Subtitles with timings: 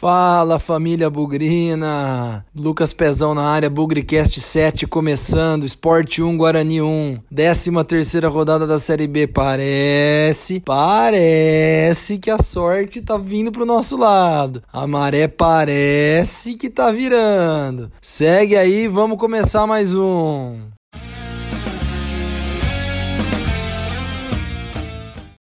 [0.00, 2.42] Fala família Bugrina!
[2.56, 8.78] Lucas Pezão na área, Bugricast 7 começando, Sport 1, Guarani 1, 13 terceira rodada da
[8.78, 9.26] Série B.
[9.26, 14.62] Parece, parece que a sorte tá vindo pro nosso lado.
[14.72, 17.92] A maré parece que tá virando.
[18.00, 20.79] Segue aí, vamos começar mais um.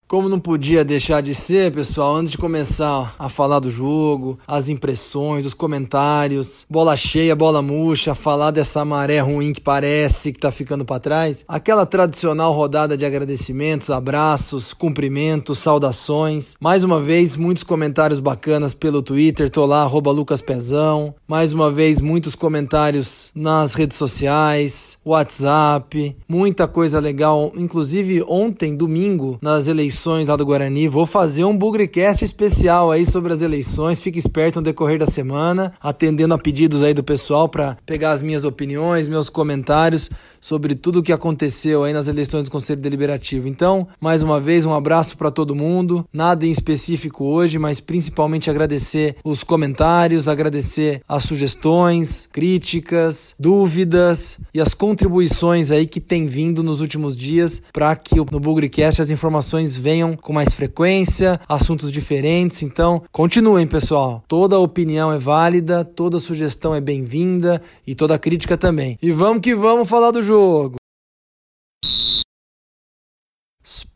[0.09, 4.68] Como não podia deixar de ser, pessoal, antes de começar a falar do jogo, as
[4.68, 10.52] impressões, os comentários, bola cheia, bola murcha, falar dessa maré ruim que parece que tá
[10.52, 16.55] ficando para trás, aquela tradicional rodada de agradecimentos, abraços, cumprimentos, saudações.
[16.60, 21.13] Mais uma vez, muitos comentários bacanas pelo Twitter, tô lá, arroba Lucas Pezão.
[21.27, 27.52] Mais uma vez, muitos comentários nas redes sociais, WhatsApp, muita coisa legal.
[27.55, 30.87] Inclusive, ontem, domingo, nas eleições eleições lá do Guarani.
[30.87, 34.01] Vou fazer um Bugrecast especial aí sobre as eleições.
[34.01, 38.21] Fique esperto no decorrer da semana, atendendo a pedidos aí do pessoal para pegar as
[38.21, 43.45] minhas opiniões, meus comentários sobre tudo o que aconteceu aí nas eleições do Conselho Deliberativo.
[43.45, 46.05] Então, mais uma vez, um abraço para todo mundo.
[46.13, 54.61] Nada em específico hoje, mas principalmente agradecer os comentários, agradecer as sugestões, críticas, dúvidas e
[54.61, 59.75] as contribuições aí que tem vindo nos últimos dias para que no Bugrecast as informações
[59.75, 62.62] venham venham com mais frequência, assuntos diferentes.
[62.62, 64.23] Então, continuem, pessoal.
[64.28, 69.00] Toda opinião é válida, toda sugestão é bem-vinda e toda crítica também.
[69.01, 70.78] E vamos que vamos falar do jogo.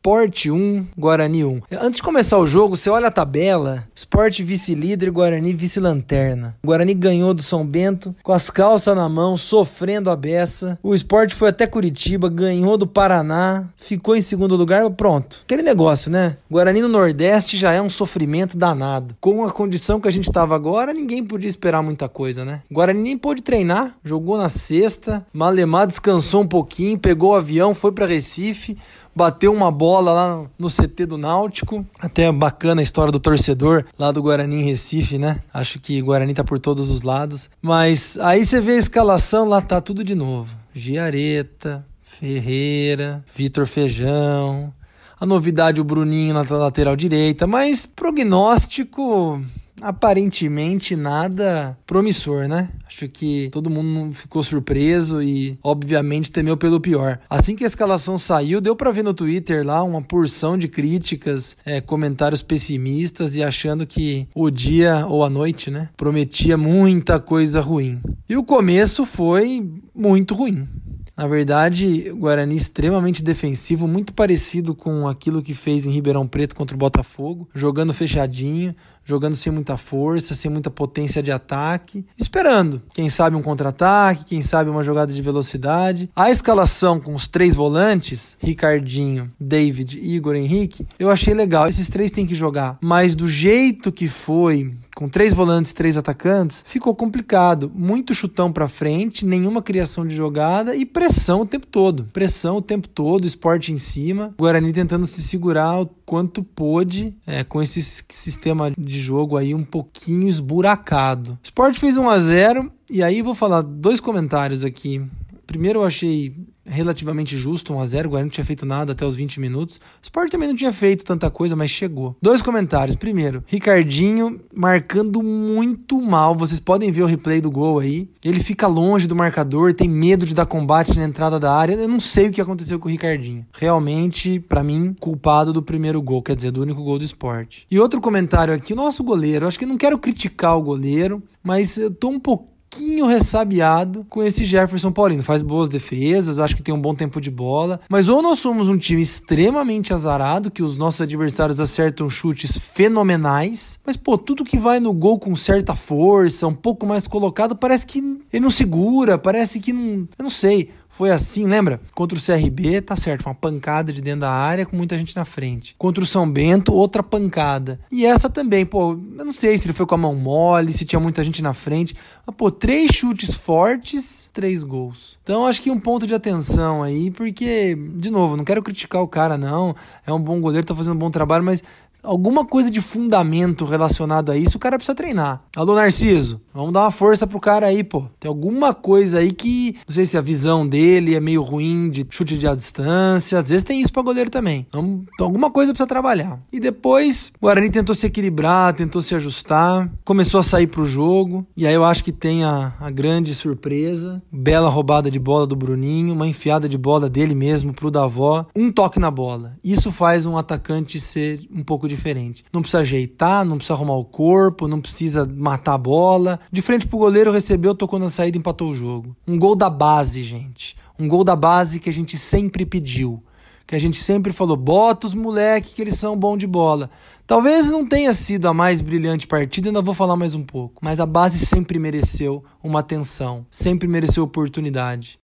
[0.04, 1.62] Sport 1, Guarani 1.
[1.80, 6.58] Antes de começar o jogo, você olha a tabela: Sport vice-líder, Guarani vice-lanterna.
[6.62, 10.78] Guarani ganhou do São Bento com as calças na mão, sofrendo a beça.
[10.84, 15.40] O Sport foi até Curitiba, ganhou do Paraná, ficou em segundo lugar, pronto.
[15.46, 16.36] Aquele negócio, né?
[16.52, 19.16] Guarani no Nordeste já é um sofrimento danado.
[19.22, 22.62] Com a condição que a gente tava agora, ninguém podia esperar muita coisa, né?
[22.70, 27.94] Guarani nem pôde treinar, jogou na sexta, Malemar descansou um pouquinho, pegou o avião, foi
[27.94, 28.78] para Recife
[29.16, 31.86] bateu uma bola lá no CT do Náutico.
[32.00, 35.42] Até bacana a história do torcedor lá do Guarani em Recife, né?
[35.54, 37.50] Acho que Guarani tá por todos os lados.
[37.62, 40.56] Mas aí você vê a escalação, lá tá tudo de novo.
[40.74, 44.74] Giareta, Ferreira, Vitor Feijão.
[45.20, 49.42] A novidade, o Bruninho na lateral direita, mas prognóstico
[49.84, 52.70] aparentemente nada promissor, né?
[52.88, 57.20] Acho que todo mundo ficou surpreso e, obviamente, temeu pelo pior.
[57.30, 61.58] Assim que a escalação saiu, deu para ver no Twitter lá uma porção de críticas,
[61.66, 67.60] é, comentários pessimistas e achando que o dia ou a noite, né, prometia muita coisa
[67.60, 68.00] ruim.
[68.30, 70.68] E o começo foi muito ruim.
[71.16, 76.56] Na verdade, o Guarani extremamente defensivo, muito parecido com aquilo que fez em Ribeirão Preto
[76.56, 82.82] contra o Botafogo, jogando fechadinho, jogando sem muita força, sem muita potência de ataque, esperando.
[82.94, 86.10] Quem sabe um contra-ataque, quem sabe uma jogada de velocidade.
[86.16, 91.68] A escalação com os três volantes, Ricardinho, David e Igor Henrique, eu achei legal.
[91.68, 96.64] Esses três têm que jogar, mas do jeito que foi, com três volantes, três atacantes,
[96.66, 97.72] ficou complicado.
[97.74, 102.06] Muito chutão para frente, nenhuma criação de jogada e pressão o tempo todo.
[102.14, 104.34] Pressão o tempo todo, esporte em cima.
[104.38, 109.64] Guarani tentando se segurar o quanto pôde é, com esse sistema de jogo aí um
[109.64, 111.38] pouquinho esburacado.
[111.44, 115.02] Esporte fez 1 a 0 e aí vou falar dois comentários aqui.
[115.48, 118.06] Primeiro eu achei relativamente justo, 1x0.
[118.06, 119.78] O Guarani não tinha feito nada até os 20 minutos.
[119.78, 122.16] O Sport também não tinha feito tanta coisa, mas chegou.
[122.22, 122.96] Dois comentários.
[122.96, 126.36] Primeiro, Ricardinho marcando muito mal.
[126.36, 128.10] Vocês podem ver o replay do gol aí.
[128.24, 131.74] Ele fica longe do marcador, tem medo de dar combate na entrada da área.
[131.74, 133.46] Eu não sei o que aconteceu com o Ricardinho.
[133.54, 137.64] Realmente, para mim, culpado do primeiro gol, quer dizer, do único gol do Sport.
[137.70, 139.48] E outro comentário aqui, o nosso goleiro.
[139.48, 144.24] Acho que não quero criticar o goleiro, mas eu tô um pouco pouquinho ressabiado com
[144.24, 145.22] esse Jefferson Paulino.
[145.22, 147.80] Faz boas defesas, acho que tem um bom tempo de bola.
[147.88, 153.78] Mas ou nós somos um time extremamente azarado, que os nossos adversários acertam chutes fenomenais,
[153.86, 157.86] mas pô, tudo que vai no gol com certa força, um pouco mais colocado, parece
[157.86, 158.02] que
[158.34, 160.08] ele não segura, parece que não.
[160.18, 160.72] Eu não sei.
[160.94, 161.82] Foi assim, lembra?
[161.96, 165.26] Contra o CRB, tá certo, uma pancada de dentro da área com muita gente na
[165.26, 165.76] frente.
[165.76, 167.80] Contra o São Bento, outra pancada.
[167.92, 170.86] E essa também, pô, eu não sei se ele foi com a mão mole, se
[170.86, 171.96] tinha muita gente na frente.
[172.24, 175.18] Mas, pô, três chutes fortes, três gols.
[175.24, 179.08] Então acho que um ponto de atenção aí, porque, de novo, não quero criticar o
[179.08, 179.76] cara, não.
[180.06, 181.64] É um bom goleiro, tá fazendo um bom trabalho, mas
[182.04, 185.42] alguma coisa de fundamento relacionado a isso, o cara precisa treinar.
[185.56, 188.04] Alô, Narciso, vamos dar uma força pro cara aí, pô.
[188.20, 192.06] Tem alguma coisa aí que, não sei se a visão dele é meio ruim de
[192.10, 194.66] chute de distância, às vezes tem isso pra goleiro também.
[194.68, 196.40] Então, então alguma coisa precisa trabalhar.
[196.52, 201.48] E depois, o Guarani tentou se equilibrar, tentou se ajustar, começou a sair pro jogo,
[201.56, 205.56] e aí eu acho que tem a, a grande surpresa, bela roubada de bola do
[205.56, 209.56] Bruninho, uma enfiada de bola dele mesmo pro Davó, um toque na bola.
[209.64, 212.44] Isso faz um atacante ser um pouco diferente.
[212.52, 216.40] Não precisa ajeitar, não precisa arrumar o corpo, não precisa matar a bola.
[216.52, 219.16] De frente pro goleiro, recebeu, tocou na saída e empatou o jogo.
[219.28, 220.76] Um gol da base, gente.
[220.98, 223.24] Um gol da base que a gente sempre pediu.
[223.66, 226.90] Que a gente sempre falou, bota os moleque que eles são bom de bola.
[227.26, 230.82] Talvez não tenha sido a mais brilhante partida, ainda vou falar mais um pouco.
[230.84, 235.18] Mas a base sempre mereceu uma atenção, sempre mereceu oportunidade.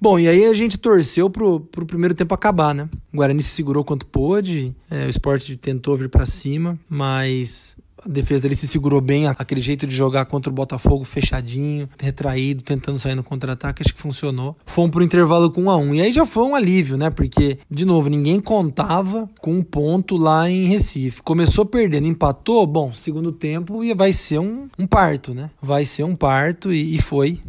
[0.00, 2.88] Bom, e aí a gente torceu pro, pro primeiro tempo acabar, né?
[3.12, 8.08] O Guarani se segurou quanto pôde, é, o esporte tentou vir para cima, mas a
[8.08, 12.98] defesa dele se segurou bem, aquele jeito de jogar contra o Botafogo fechadinho, retraído, tentando
[12.98, 14.56] sair no contra-ataque, acho que funcionou.
[14.64, 17.10] Fomos pro intervalo com 1 a 1 E aí já foi um alívio, né?
[17.10, 21.22] Porque, de novo, ninguém contava com um ponto lá em Recife.
[21.22, 25.50] Começou perdendo, empatou, bom, segundo tempo e vai ser um, um parto, né?
[25.60, 27.40] Vai ser um parto e, e foi.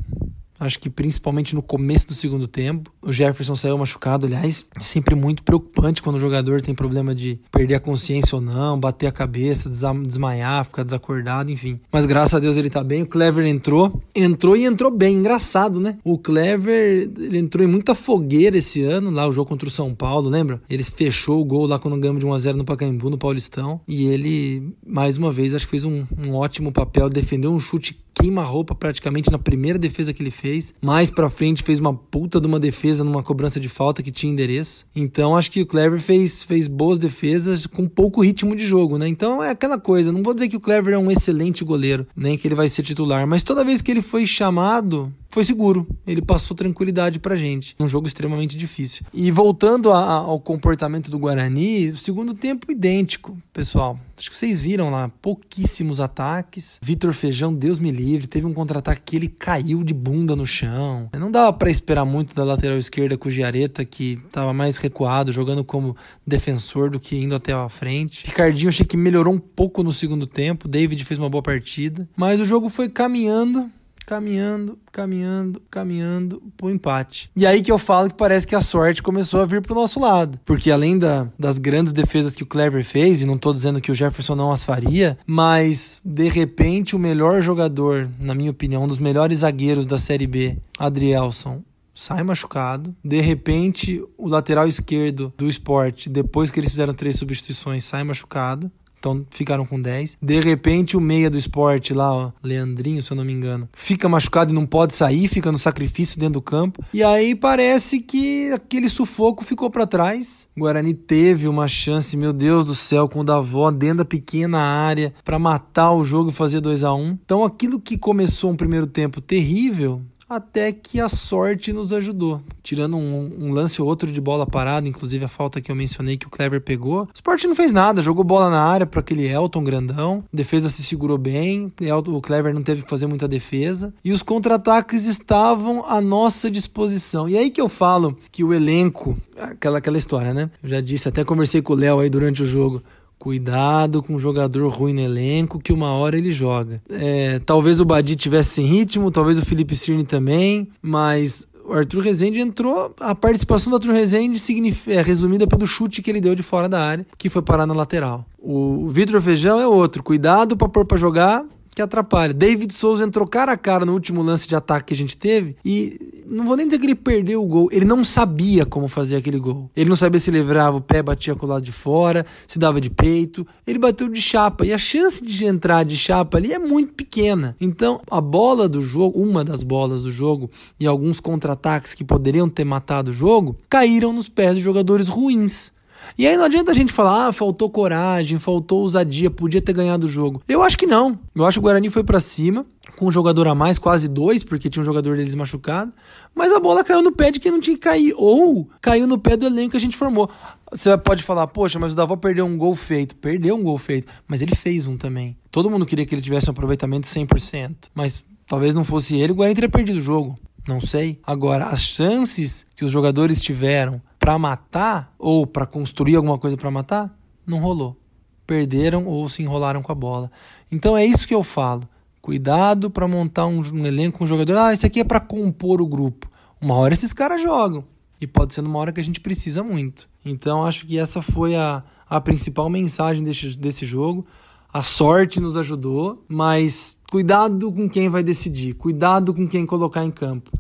[0.62, 2.94] Acho que principalmente no começo do segundo tempo.
[3.02, 7.74] O Jefferson saiu machucado, aliás, sempre muito preocupante quando o jogador tem problema de perder
[7.74, 11.80] a consciência ou não, bater a cabeça, desmaiar, ficar desacordado, enfim.
[11.92, 13.02] Mas graças a Deus ele tá bem.
[13.02, 15.18] O Clever entrou, entrou e entrou bem.
[15.18, 15.98] Engraçado, né?
[16.04, 19.96] O Clever, ele entrou em muita fogueira esse ano, lá o jogo contra o São
[19.96, 20.62] Paulo, lembra?
[20.70, 23.82] Ele fechou o gol lá quando ganhamos de 1x0 no Pacaembu, no Paulistão.
[23.88, 28.00] E ele, mais uma vez, acho que fez um, um ótimo papel, defendeu um chute
[28.22, 30.74] queima-roupa praticamente na primeira defesa que ele fez.
[30.80, 34.32] Mais pra frente fez uma puta de uma defesa numa cobrança de falta que tinha
[34.32, 34.86] endereço.
[34.96, 39.08] Então acho que o Clever fez, fez boas defesas com pouco ritmo de jogo, né?
[39.08, 40.12] Então é aquela coisa.
[40.12, 42.84] Não vou dizer que o Clever é um excelente goleiro, nem que ele vai ser
[42.84, 45.88] titular, mas toda vez que ele foi chamado, foi seguro.
[46.06, 47.74] Ele passou tranquilidade pra gente.
[47.80, 49.06] Um jogo extremamente difícil.
[49.14, 53.98] E voltando a, a, ao comportamento do Guarani, o segundo tempo idêntico, pessoal.
[54.18, 56.80] Acho que vocês viram lá, pouquíssimos ataques.
[56.84, 61.10] Vitor Feijão, Deus me livre, teve um contra-ataque que ele caiu de bunda no chão.
[61.18, 65.32] Não dava para esperar muito da lateral esquerda com o Giareta, que estava mais recuado,
[65.32, 65.96] jogando como
[66.28, 68.28] defensor do que indo até a frente.
[68.28, 70.68] Ricardinho achei que melhorou um pouco no segundo tempo.
[70.68, 72.08] David fez uma boa partida.
[72.16, 73.72] Mas o jogo foi caminhando
[74.12, 77.32] caminhando, caminhando, caminhando pro empate.
[77.34, 80.02] E aí que eu falo que parece que a sorte começou a vir pro nosso
[80.02, 80.38] lado.
[80.44, 83.90] Porque além da, das grandes defesas que o Clever fez, e não tô dizendo que
[83.90, 88.88] o Jefferson não as faria, mas de repente o melhor jogador, na minha opinião, um
[88.88, 91.62] dos melhores zagueiros da Série B, Adrielson,
[91.94, 92.94] sai machucado.
[93.02, 98.70] De repente, o lateral esquerdo do esporte, depois que eles fizeram três substituições, sai machucado.
[99.02, 100.20] Então ficaram com 10.
[100.22, 104.08] De repente, o meia do esporte lá, ó, Leandrinho, se eu não me engano, fica
[104.08, 106.86] machucado e não pode sair, fica no sacrifício dentro do campo.
[106.94, 110.48] E aí parece que aquele sufoco ficou para trás.
[110.56, 114.60] O Guarani teve uma chance, meu Deus do céu, com o Davó dentro da pequena
[114.60, 117.18] área para matar o jogo e fazer 2 a 1 um.
[117.26, 122.42] Então aquilo que começou um primeiro tempo terrível, até que a sorte nos ajudou.
[122.64, 126.16] Tirando um, um, lance ou outro de bola parada, inclusive a falta que eu mencionei
[126.16, 127.04] que o Clever pegou.
[127.04, 130.24] O Sport não fez nada, jogou bola na área para aquele Elton grandão.
[130.32, 131.72] A defesa se segurou bem,
[132.08, 133.94] o Clever não teve que fazer muita defesa.
[134.06, 137.28] E os contra-ataques estavam à nossa disposição.
[137.28, 140.50] E aí que eu falo que o elenco, aquela, aquela história, né?
[140.64, 142.82] Eu já disse, até conversei com o Léo aí durante o jogo.
[143.22, 146.82] Cuidado com um jogador ruim no elenco, que uma hora ele joga.
[146.90, 152.02] É, talvez o Badi tivesse sem ritmo, talvez o Felipe Cirne também, mas o Arthur
[152.02, 152.96] Rezende entrou.
[153.00, 154.42] A participação do Arthur Rezende
[154.88, 157.76] é resumida pelo chute que ele deu de fora da área, que foi parar na
[157.76, 158.26] lateral.
[158.40, 160.02] O Vitor Feijão é outro.
[160.02, 162.34] Cuidado para pôr para jogar, que atrapalha.
[162.34, 165.56] David Souza entrou cara a cara no último lance de ataque que a gente teve
[165.64, 169.18] e não vou nem dizer que ele perdeu o gol, ele não sabia como fazer
[169.18, 169.70] aquele gol.
[169.76, 172.80] Ele não sabia se livrava, o pé batia com o lado de fora, se dava
[172.80, 173.46] de peito.
[173.68, 177.56] Ele bateu de chapa e a chance de entrar de chapa ali é muito pequena.
[177.60, 180.50] Então, a bola do jogo, uma das bolas do jogo
[180.80, 185.72] e alguns contra-ataques que poderiam ter matado o jogo, caíram nos pés de jogadores ruins.
[186.18, 190.08] E aí não adianta a gente falar, ah, faltou coragem, faltou ousadia, podia ter ganhado
[190.08, 190.42] o jogo.
[190.48, 191.20] Eu acho que não.
[191.34, 192.66] Eu acho que o Guarani foi para cima,
[192.98, 195.92] com um jogador a mais, quase dois, porque tinha um jogador deles machucado,
[196.36, 199.18] mas a bola caiu no pé de quem não tinha que cair, ou caiu no
[199.18, 200.30] pé do elenco que a gente formou.
[200.72, 203.16] Você pode falar, poxa, mas o Davó perdeu um gol feito.
[203.16, 205.38] Perdeu um gol feito, mas ele fez um também.
[205.50, 209.34] Todo mundo queria que ele tivesse um aproveitamento de 100%, mas talvez não fosse ele,
[209.34, 210.38] o Guarani teria perdido o jogo.
[210.68, 211.20] Não sei.
[211.26, 216.70] Agora, as chances que os jogadores tiveram para matar ou para construir alguma coisa para
[216.70, 217.12] matar,
[217.44, 217.98] não rolou.
[218.46, 220.32] Perderam ou se enrolaram com a bola.
[220.72, 221.90] Então é isso que eu falo.
[222.22, 224.58] Cuidado para montar um, um elenco, um jogador.
[224.58, 226.30] Ah, isso aqui é para compor o grupo.
[226.62, 227.84] Uma hora esses caras jogam.
[228.22, 230.08] E pode ser numa hora que a gente precisa muito.
[230.24, 234.24] Então acho que essa foi a, a principal mensagem desse, desse jogo.
[234.72, 240.12] A sorte nos ajudou, mas cuidado com quem vai decidir, cuidado com quem colocar em
[240.12, 240.52] campo.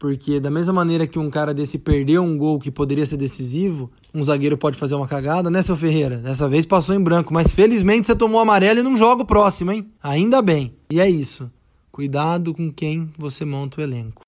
[0.00, 3.90] Porque da mesma maneira que um cara desse perdeu um gol que poderia ser decisivo,
[4.14, 6.16] um zagueiro pode fazer uma cagada, né, seu Ferreira?
[6.16, 9.72] Dessa vez passou em branco, mas felizmente você tomou amarelo e não joga o próximo,
[9.72, 9.90] hein?
[10.02, 10.74] Ainda bem.
[10.90, 11.50] E é isso.
[11.92, 14.22] Cuidado com quem você monta o elenco.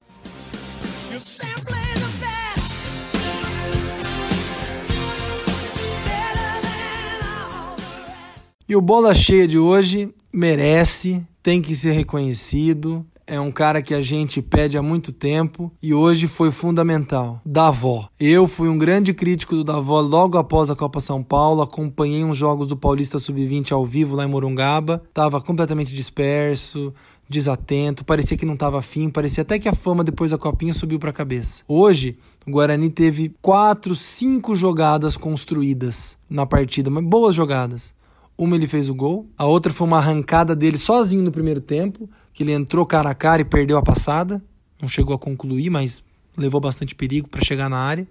[8.68, 13.06] E o Bola Cheia de hoje merece, tem que ser reconhecido.
[13.26, 17.40] É um cara que a gente pede há muito tempo e hoje foi fundamental.
[17.44, 18.08] Davó.
[18.18, 22.36] Eu fui um grande crítico do Davó logo após a Copa São Paulo, acompanhei uns
[22.36, 26.92] jogos do Paulista Sub-20 ao vivo lá em Morungaba, estava completamente disperso,
[27.28, 30.98] desatento, parecia que não estava afim, parecia até que a fama depois da copinha subiu
[30.98, 31.62] para a cabeça.
[31.66, 37.94] Hoje, o Guarani teve quatro, cinco jogadas construídas na partida, mas boas jogadas.
[38.42, 42.10] Uma ele fez o gol, a outra foi uma arrancada dele sozinho no primeiro tempo,
[42.32, 44.42] que ele entrou cara a cara e perdeu a passada.
[44.80, 46.02] Não chegou a concluir, mas
[46.36, 48.04] levou bastante perigo para chegar na área.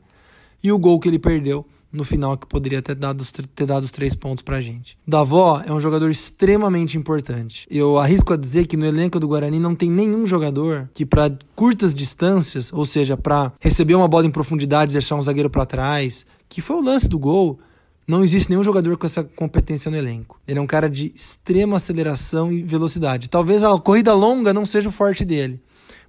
[0.64, 3.92] E o gol que ele perdeu no final, que poderia ter dado, ter dado os
[3.92, 4.98] três pontos pra gente.
[5.06, 7.68] Davó é um jogador extremamente importante.
[7.70, 11.38] Eu arrisco a dizer que no elenco do Guarani não tem nenhum jogador que, para
[11.58, 16.26] curtas distâncias, ou seja, para receber uma bola em profundidade deixar um zagueiro para trás,
[16.48, 17.60] que foi o lance do gol,
[18.08, 20.40] não existe nenhum jogador com essa competência no elenco.
[20.48, 23.30] Ele é um cara de extrema aceleração e velocidade.
[23.30, 25.62] Talvez a corrida longa não seja o forte dele,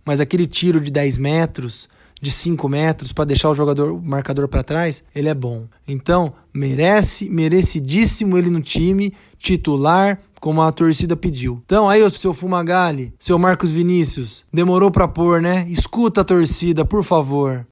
[0.05, 1.89] mas aquele tiro de 10 metros,
[2.21, 5.67] de 5 metros para deixar o jogador o marcador para trás, ele é bom.
[5.87, 11.61] Então, merece, merecidíssimo ele no time, titular, como a torcida pediu.
[11.65, 15.67] Então, aí, o seu Fumagalli, seu Marcos Vinícius, demorou para pôr, né?
[15.69, 17.67] Escuta a torcida, por favor.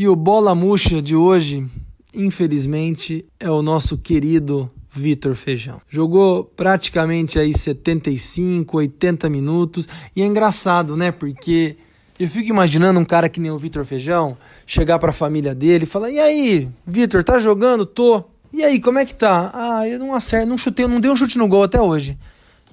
[0.00, 1.68] E o bola murcha de hoje,
[2.14, 5.78] infelizmente, é o nosso querido Vitor Feijão.
[5.90, 11.12] Jogou praticamente aí 75, 80 minutos e é engraçado, né?
[11.12, 11.76] Porque
[12.18, 15.84] eu fico imaginando um cara que nem o Vitor Feijão chegar para a família dele
[15.84, 17.84] e falar: "E aí, Vitor, tá jogando?
[17.84, 18.24] Tô.
[18.54, 19.50] E aí, como é que tá?
[19.52, 22.16] Ah, eu não acerto, não chutei, não dei um chute no gol até hoje.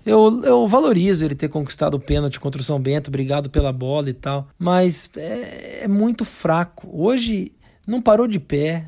[0.08, 4.10] Eu, eu valorizo ele ter conquistado o pênalti contra o São Bento, obrigado pela bola
[4.10, 4.48] e tal.
[4.58, 6.88] Mas é, é muito fraco.
[6.94, 7.52] Hoje
[7.86, 8.86] não parou de pé,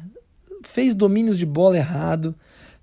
[0.63, 2.33] fez domínios de bola errado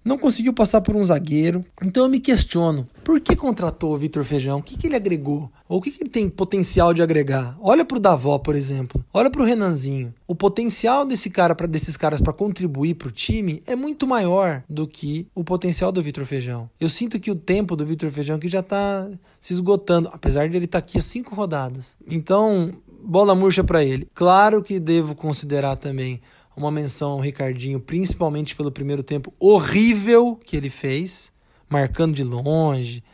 [0.07, 1.65] não conseguiu passar por um zagueiro.
[1.85, 4.59] Então eu me questiono, por que contratou o Vitor Feijão?
[4.59, 5.51] O que, que ele agregou?
[5.69, 7.59] Ou o que, que ele tem potencial de agregar?
[7.61, 9.05] Olha pro Davó, por exemplo.
[9.13, 10.15] Olha pro Renanzinho.
[10.25, 14.87] O potencial desse cara para desses caras para contribuir pro time é muito maior do
[14.87, 16.71] que o potencial do Vitor Feijão.
[16.79, 19.11] Eu sinto que o tempo do Vitor Feijão que já tá
[19.41, 21.97] se esgotando, apesar de ele estar tá aqui há cinco rodadas.
[22.09, 22.73] Então,
[23.03, 24.09] bola murcha para ele.
[24.15, 26.21] Claro que devo considerar também
[26.57, 31.31] uma menção ao Ricardinho, principalmente pelo primeiro tempo horrível que ele fez,
[31.69, 33.05] marcando de longe,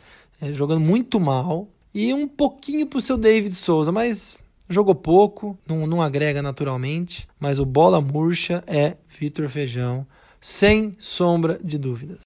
[0.41, 1.67] é, jogando muito mal.
[1.93, 7.27] E um pouquinho pro seu David Souza, mas jogou pouco, não, não agrega naturalmente.
[7.39, 10.07] Mas o bola murcha é Vitor Feijão,
[10.39, 12.19] sem sombra de dúvidas.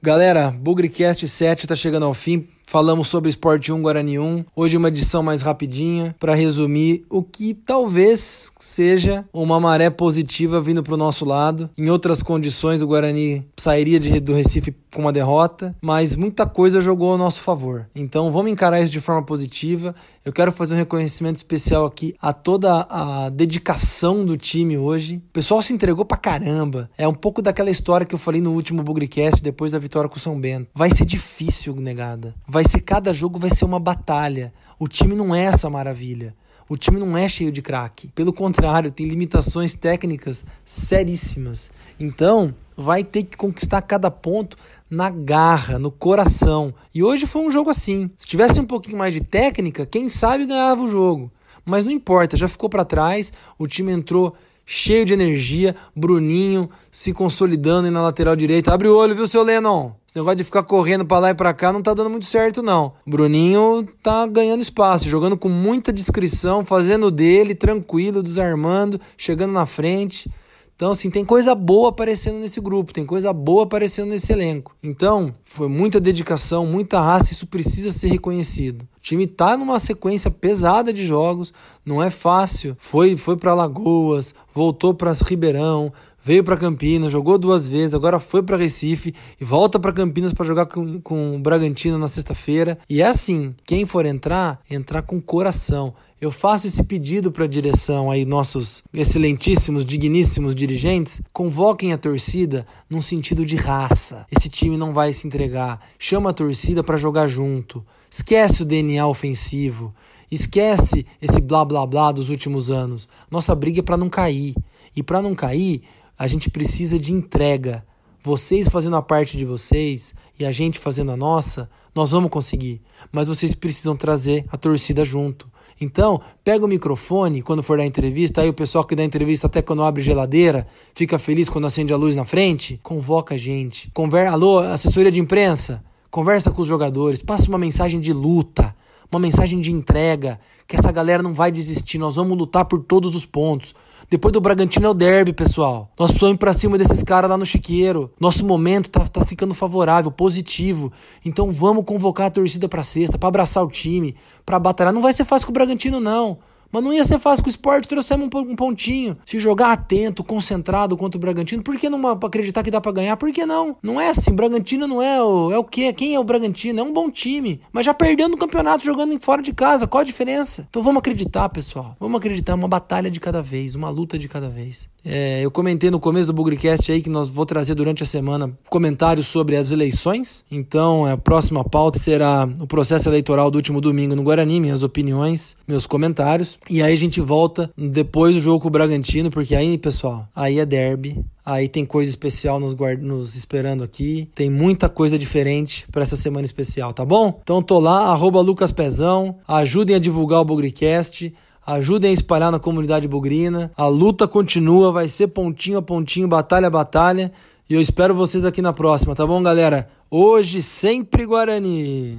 [0.00, 2.46] Galera, Bugrecast 7 está chegando ao fim.
[2.74, 4.46] Falamos sobre Esporte 1 Guarani 1.
[4.56, 10.82] Hoje uma edição mais rapidinha para resumir o que talvez seja uma maré positiva vindo
[10.82, 11.70] para o nosso lado.
[11.78, 16.80] Em outras condições o Guarani sairia de, do Recife com uma derrota, mas muita coisa
[16.80, 17.86] jogou ao nosso favor.
[17.94, 19.94] Então vamos encarar isso de forma positiva.
[20.24, 25.16] Eu quero fazer um reconhecimento especial aqui a toda a dedicação do time hoje.
[25.16, 26.88] O pessoal se entregou pra caramba.
[26.96, 30.16] É um pouco daquela história que eu falei no último Bugrecast depois da vitória com
[30.16, 30.70] o São Bento.
[30.74, 32.34] Vai ser difícil, negada.
[32.48, 34.52] Vai ser cada jogo vai ser uma batalha.
[34.78, 36.34] O time não é essa maravilha.
[36.68, 38.08] O time não é cheio de craque.
[38.08, 41.70] Pelo contrário, tem limitações técnicas seríssimas.
[42.00, 44.56] Então, vai ter que conquistar cada ponto
[44.90, 46.74] na garra, no coração.
[46.94, 48.10] E hoje foi um jogo assim.
[48.16, 51.30] Se tivesse um pouquinho mais de técnica, quem sabe ganhava o jogo.
[51.64, 54.34] Mas não importa, já ficou para trás, o time entrou
[54.66, 58.72] cheio de energia, Bruninho se consolidando na lateral direita.
[58.72, 59.92] Abre o olho, viu, seu Lennon?
[60.14, 62.62] Esse negócio de ficar correndo para lá e para cá não tá dando muito certo,
[62.62, 62.92] não.
[63.04, 70.30] Bruninho tá ganhando espaço, jogando com muita discrição, fazendo dele, tranquilo, desarmando, chegando na frente.
[70.76, 74.76] Então, assim, tem coisa boa aparecendo nesse grupo, tem coisa boa aparecendo nesse elenco.
[74.80, 78.82] Então, foi muita dedicação, muita raça, isso precisa ser reconhecido.
[78.82, 81.52] O time tá numa sequência pesada de jogos,
[81.84, 82.76] não é fácil.
[82.78, 85.92] Foi foi para Lagoas, voltou para Ribeirão,
[86.24, 90.46] veio para Campinas, jogou duas vezes, agora foi para Recife e volta para Campinas para
[90.46, 92.78] jogar com, com o Bragantino na sexta-feira.
[92.88, 95.94] E é assim, quem for entrar, entrar com coração.
[96.18, 102.66] Eu faço esse pedido para a direção aí, nossos excelentíssimos, digníssimos dirigentes, convoquem a torcida
[102.88, 104.24] num sentido de raça.
[104.34, 105.80] Esse time não vai se entregar.
[105.98, 107.84] Chama a torcida para jogar junto.
[108.10, 109.94] Esquece o DNA ofensivo.
[110.30, 113.06] Esquece esse blá blá blá dos últimos anos.
[113.30, 114.54] Nossa briga é para não cair.
[114.96, 115.82] E para não cair,
[116.18, 117.84] a gente precisa de entrega.
[118.22, 122.80] Vocês fazendo a parte de vocês e a gente fazendo a nossa, nós vamos conseguir.
[123.12, 125.52] Mas vocês precisam trazer a torcida junto.
[125.80, 129.60] Então, pega o microfone quando for dar entrevista, aí o pessoal que dá entrevista até
[129.60, 133.90] quando abre geladeira, fica feliz quando acende a luz na frente, convoca a gente.
[133.92, 138.74] Conver Alô, assessoria de imprensa, conversa com os jogadores, passa uma mensagem de luta,
[139.14, 143.14] uma mensagem de entrega, que essa galera não vai desistir, nós vamos lutar por todos
[143.14, 143.74] os pontos.
[144.10, 145.90] Depois do Bragantino é o derby, pessoal.
[145.98, 148.10] Nós precisamos ir pra cima desses caras lá no Chiqueiro.
[148.20, 150.92] Nosso momento tá, tá ficando favorável, positivo.
[151.24, 154.92] Então vamos convocar a torcida pra sexta, pra abraçar o time, pra batalhar.
[154.92, 156.38] Não vai ser fácil com o Bragantino, não.
[156.74, 159.16] Mas não ia ser fácil com o esporte, trouxemos um pontinho.
[159.24, 163.16] Se jogar atento, concentrado contra o Bragantino, por que não acreditar que dá para ganhar?
[163.16, 163.76] Por que não?
[163.80, 164.34] Não é assim.
[164.34, 165.52] Bragantino não é o.
[165.52, 165.92] É o quê?
[165.92, 166.80] Quem é o Bragantino?
[166.80, 167.60] É um bom time.
[167.72, 169.86] Mas já perdeu no campeonato jogando em fora de casa.
[169.86, 170.66] Qual a diferença?
[170.68, 171.94] Então vamos acreditar, pessoal.
[172.00, 172.56] Vamos acreditar.
[172.56, 174.90] Uma batalha de cada vez, uma luta de cada vez.
[175.04, 178.50] É, eu comentei no começo do Bugrecast aí que nós vou trazer durante a semana
[178.70, 180.44] comentários sobre as eleições.
[180.50, 185.54] Então, a próxima pauta será o processo eleitoral do último domingo no Guarani, minhas opiniões,
[185.68, 186.58] meus comentários.
[186.70, 190.58] E aí a gente volta depois do jogo com o Bragantino, porque aí, pessoal, aí
[190.58, 191.24] é derby.
[191.44, 193.02] Aí tem coisa especial nos, guard...
[193.02, 194.30] nos esperando aqui.
[194.34, 197.38] Tem muita coisa diferente para essa semana especial, tá bom?
[197.42, 199.36] Então tô lá, arroba Lucas Pezão.
[199.46, 201.34] Ajudem a divulgar o Bugrecast.
[201.66, 203.70] Ajudem a espalhar na comunidade bugrina.
[203.76, 207.32] A luta continua, vai ser pontinho a pontinho, batalha a batalha.
[207.68, 209.88] E eu espero vocês aqui na próxima, tá bom, galera?
[210.10, 212.18] Hoje, sempre Guarani.